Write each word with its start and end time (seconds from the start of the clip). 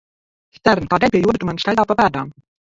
Štern, 0.59 0.87
kādēļ, 0.95 1.13
pie 1.17 1.23
joda, 1.27 1.43
tu 1.45 1.53
man 1.53 1.63
staigā 1.67 1.89
pa 1.93 2.01
pēdām? 2.03 2.37